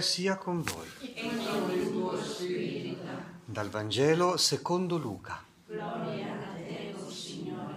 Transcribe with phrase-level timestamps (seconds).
[0.00, 0.88] sia con voi.
[1.14, 3.04] E con il tuo spirito.
[3.44, 5.44] Dal Vangelo secondo Luca.
[5.66, 7.74] Gloria a te, Signore.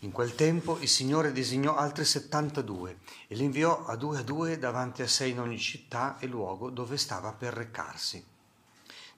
[0.00, 4.58] In quel tempo il Signore disegnò altri 72 e li inviò a due a due
[4.58, 8.24] davanti a sé in ogni città e luogo dove stava per recarsi.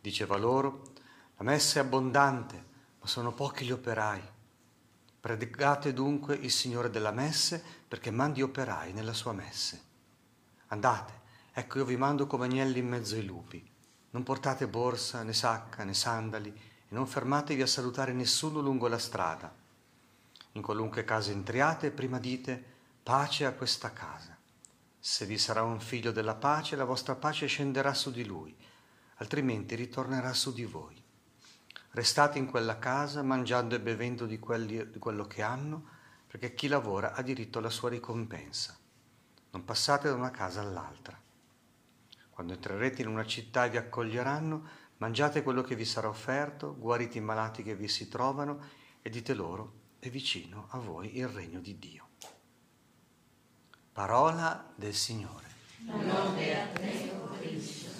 [0.00, 0.82] Diceva loro,
[1.36, 2.64] la messa è abbondante,
[3.00, 4.20] ma sono pochi gli operai.
[5.20, 9.90] Predicate dunque il Signore della messe perché mandi operai nella sua messe.
[10.72, 11.20] Andate,
[11.52, 13.62] ecco io vi mando come agnelli in mezzo ai lupi.
[14.12, 18.98] Non portate borsa, né sacca, né sandali e non fermatevi a salutare nessuno lungo la
[18.98, 19.54] strada.
[20.52, 22.64] In qualunque casa entriate, prima dite
[23.02, 24.34] pace a questa casa.
[24.98, 28.56] Se vi sarà un figlio della pace, la vostra pace scenderà su di lui,
[29.16, 30.98] altrimenti ritornerà su di voi.
[31.90, 35.84] Restate in quella casa mangiando e bevendo di, quelli, di quello che hanno,
[36.26, 38.78] perché chi lavora ha diritto alla sua ricompensa.
[39.52, 41.20] Non passate da una casa all'altra.
[42.30, 44.66] Quando entrerete in una città e vi accoglieranno,
[44.96, 48.60] mangiate quello che vi sarà offerto, guarite i malati che vi si trovano
[49.02, 52.08] e dite loro, è vicino a voi il regno di Dio.
[53.92, 55.50] Parola del Signore.
[55.84, 57.90] Lode a te, o Cristo.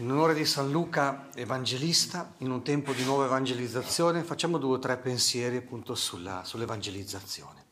[0.00, 4.78] In onore di San Luca Evangelista, in un tempo di nuova evangelizzazione, facciamo due o
[4.78, 7.66] tre pensieri appunto sulla, sull'evangelizzazione.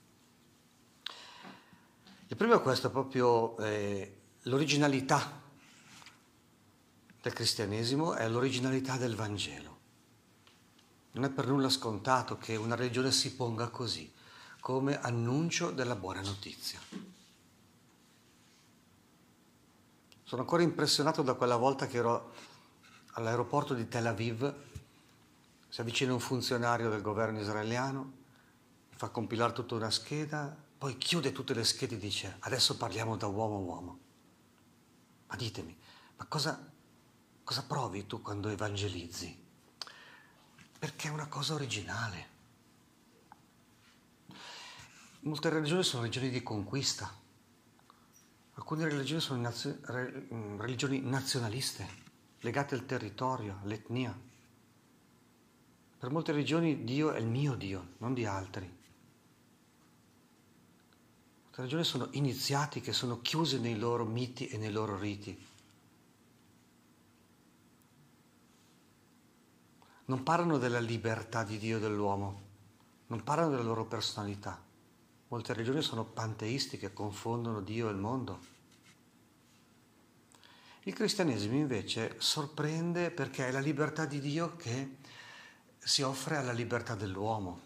[2.26, 5.40] Il primo è questo, proprio eh, l'originalità
[7.22, 9.78] del cristianesimo è l'originalità del Vangelo.
[11.12, 14.12] Non è per nulla scontato che una religione si ponga così,
[14.60, 17.07] come annuncio della buona notizia.
[20.28, 22.34] Sono ancora impressionato da quella volta che ero
[23.12, 24.54] all'aeroporto di Tel Aviv,
[25.70, 28.12] si avvicina un funzionario del governo israeliano,
[28.90, 33.26] fa compilare tutta una scheda, poi chiude tutte le schede e dice adesso parliamo da
[33.26, 33.98] uomo a uomo.
[35.28, 35.74] Ma ditemi,
[36.18, 36.72] ma cosa,
[37.42, 39.34] cosa provi tu quando evangelizzi?
[40.78, 42.28] Perché è una cosa originale.
[45.20, 47.26] Molte religioni sono religioni di conquista.
[48.58, 50.26] Alcune religioni sono nazio- re-
[50.58, 51.86] religioni nazionaliste,
[52.40, 54.12] legate al territorio, all'etnia.
[55.98, 58.66] Per molte religioni Dio è il mio Dio, non di altri.
[61.42, 65.46] Molte religioni sono iniziatiche, sono chiuse nei loro miti e nei loro riti.
[70.06, 72.42] Non parlano della libertà di Dio e dell'uomo,
[73.06, 74.66] non parlano della loro personalità.
[75.28, 78.56] Molte religioni sono panteistiche, confondono Dio e il mondo.
[80.84, 84.96] Il cristianesimo invece sorprende perché è la libertà di Dio che
[85.78, 87.60] si offre alla libertà dell'uomo.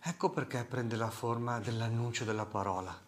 [0.00, 2.98] Ecco perché prende la forma dell'annuncio della parola.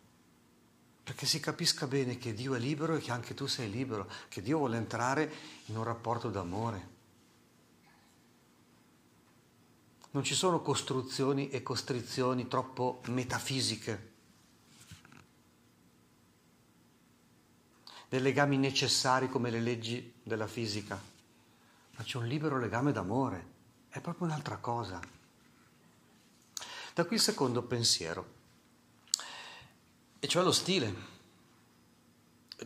[1.02, 4.42] Perché si capisca bene che Dio è libero e che anche tu sei libero, che
[4.42, 5.32] Dio vuole entrare
[5.66, 6.95] in un rapporto d'amore.
[10.10, 14.14] Non ci sono costruzioni e costrizioni troppo metafisiche,
[18.08, 21.00] dei legami necessari come le leggi della fisica,
[21.96, 23.46] ma c'è un libero legame d'amore,
[23.88, 25.00] è proprio un'altra cosa.
[26.94, 28.34] Da qui il secondo pensiero,
[30.18, 31.14] e cioè lo stile.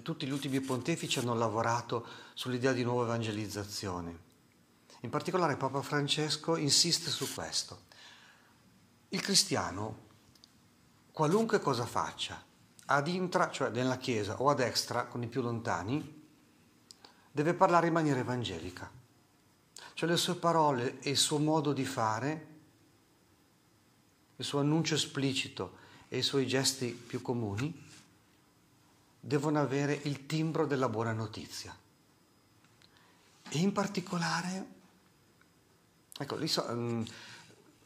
[0.02, 4.29] Tutti gli ultimi pontefici hanno lavorato sull'idea di nuova evangelizzazione.
[5.00, 7.84] In particolare Papa Francesco insiste su questo.
[9.08, 10.08] Il cristiano,
[11.10, 12.42] qualunque cosa faccia,
[12.86, 16.28] ad intra, cioè nella Chiesa, o ad extra, con i più lontani,
[17.30, 18.90] deve parlare in maniera evangelica.
[19.94, 22.46] Cioè le sue parole e il suo modo di fare,
[24.36, 25.78] il suo annuncio esplicito
[26.08, 27.88] e i suoi gesti più comuni,
[29.18, 31.76] devono avere il timbro della buona notizia.
[33.48, 34.78] E in particolare
[36.20, 37.02] Ecco, lì so, um,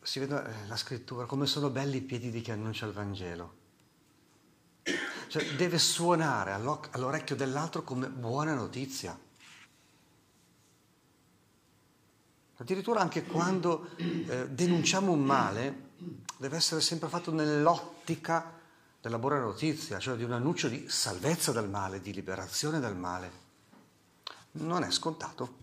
[0.03, 3.63] si vede eh, la scrittura, come sono belli i piedi di chi annuncia il Vangelo.
[5.29, 9.17] Cioè, deve suonare all'orecchio dell'altro come buona notizia.
[12.57, 15.91] Addirittura anche quando eh, denunciamo un male,
[16.37, 18.53] deve essere sempre fatto nell'ottica
[19.01, 23.31] della buona notizia, cioè di un annuncio di salvezza dal male, di liberazione dal male.
[24.53, 25.63] Non è scontato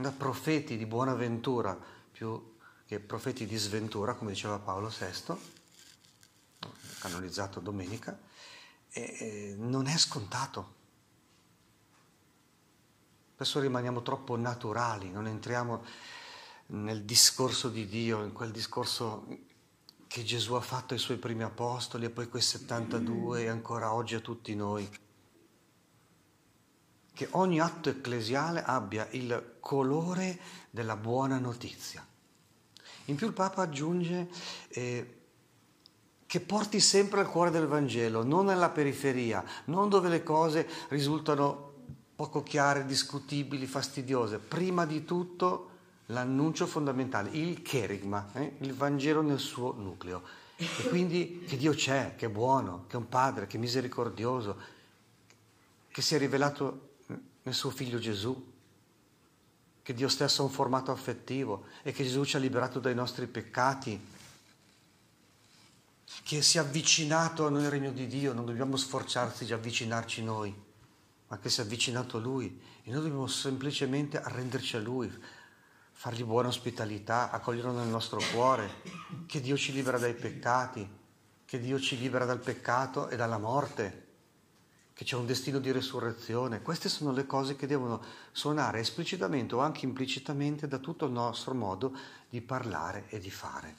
[0.00, 1.76] da profeti di buona ventura
[2.12, 2.54] più
[2.86, 5.34] che profeti di sventura, come diceva Paolo VI,
[7.00, 8.16] canonizzato domenica,
[8.90, 10.76] e non è scontato.
[13.34, 15.84] Spesso rimaniamo troppo naturali, non entriamo
[16.66, 19.26] nel discorso di Dio, in quel discorso
[20.06, 24.14] che Gesù ha fatto ai suoi primi apostoli e poi quei 72 e ancora oggi
[24.14, 24.88] a tutti noi.
[27.18, 30.38] Che ogni atto ecclesiale abbia il colore
[30.70, 32.06] della buona notizia.
[33.06, 34.28] In più il Papa aggiunge
[34.68, 35.16] eh,
[36.24, 41.72] che porti sempre al cuore del Vangelo, non nella periferia, non dove le cose risultano
[42.14, 44.38] poco chiare, discutibili, fastidiose.
[44.38, 45.70] Prima di tutto
[46.06, 48.58] l'annuncio fondamentale, il cherigma, eh?
[48.60, 50.22] il Vangelo nel suo nucleo.
[50.54, 54.56] E quindi che Dio c'è, che è buono, che è un Padre, che è misericordioso,
[55.90, 56.86] che si è rivelato
[57.42, 58.52] nel suo Figlio Gesù,
[59.82, 63.26] che Dio stesso ha un formato affettivo e che Gesù ci ha liberato dai nostri
[63.26, 64.16] peccati,
[66.24, 70.22] che si è avvicinato a noi il regno di Dio, non dobbiamo sforzarsi di avvicinarci
[70.22, 70.54] noi,
[71.28, 72.60] ma che si è avvicinato a Lui.
[72.82, 75.10] E noi dobbiamo semplicemente arrenderci a Lui,
[75.92, 78.82] fargli buona ospitalità, accoglierlo nel nostro cuore,
[79.26, 80.88] che Dio ci libera dai peccati,
[81.44, 84.07] che Dio ci libera dal peccato e dalla morte,
[84.98, 86.60] che c'è un destino di resurrezione.
[86.60, 88.02] Queste sono le cose che devono
[88.32, 91.96] suonare esplicitamente o anche implicitamente da tutto il nostro modo
[92.28, 93.76] di parlare e di fare.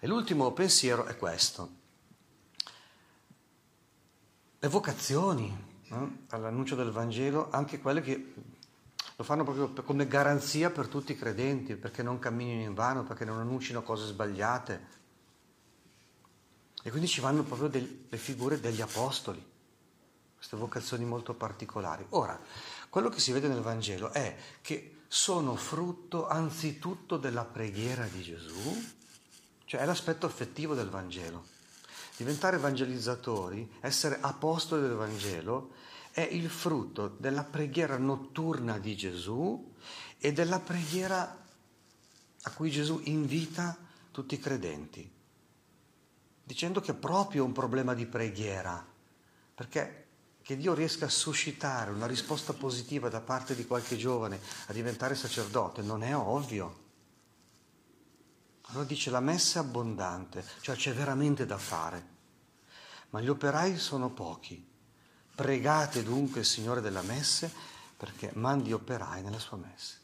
[0.00, 1.70] E l'ultimo pensiero è questo.
[4.58, 6.16] Le vocazioni no?
[6.28, 8.34] all'annuncio del Vangelo, anche quelle che
[9.16, 13.24] lo fanno proprio come garanzia per tutti i credenti, perché non camminino in vano, perché
[13.24, 15.00] non annuncino cose sbagliate.
[16.82, 17.70] E quindi ci vanno proprio
[18.08, 19.44] le figure degli apostoli,
[20.36, 22.04] queste vocazioni molto particolari.
[22.10, 22.38] Ora,
[22.88, 28.84] quello che si vede nel Vangelo è che sono frutto anzitutto della preghiera di Gesù,
[29.64, 31.46] cioè è l'aspetto affettivo del Vangelo.
[32.16, 35.74] Diventare evangelizzatori, essere apostoli del Vangelo,
[36.10, 39.72] è il frutto della preghiera notturna di Gesù
[40.18, 41.44] e della preghiera
[42.42, 43.76] a cui Gesù invita
[44.10, 45.10] tutti i credenti,
[46.42, 48.84] dicendo che è proprio un problema di preghiera,
[49.54, 50.06] perché
[50.42, 55.14] che Dio riesca a suscitare una risposta positiva da parte di qualche giovane a diventare
[55.14, 56.80] sacerdote non è ovvio.
[58.66, 62.06] Allora dice la messa è abbondante, cioè c'è veramente da fare,
[63.10, 64.68] ma gli operai sono pochi.
[65.34, 67.50] Pregate dunque il Signore della messe
[67.96, 70.00] perché mandi operai nella sua messe.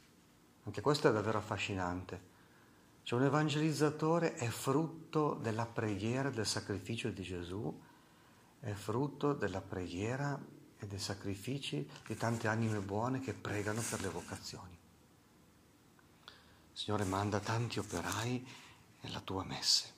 [0.65, 2.28] Anche questo è davvero affascinante.
[3.09, 7.75] Cioè un evangelizzatore è frutto della preghiera, del sacrificio di Gesù,
[8.61, 10.39] è frutto della preghiera
[10.79, 14.79] e dei sacrifici di tante anime buone che pregano per le vocazioni.
[16.71, 18.47] Signore manda tanti operai
[19.01, 19.98] nella tua messe.